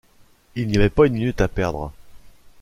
Il 0.55 0.67
n'y 0.67 0.77
avait 0.77 0.89
pas 0.89 1.05
une 1.05 1.13
minute 1.13 1.41
à 1.41 1.47
perdre 1.47 1.93